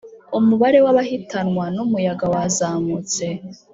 umubare 0.39 0.79
w'abahitanwa 0.85 1.65
n’umuyaga 1.75 2.25
wazamutse 2.33 3.25